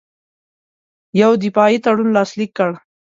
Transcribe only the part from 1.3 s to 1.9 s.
دفاعي